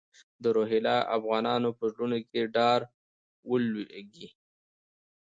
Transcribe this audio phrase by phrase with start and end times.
[0.41, 2.79] د روهیله افغانانو په زړونو کې ډار
[3.49, 4.27] ولوېږي.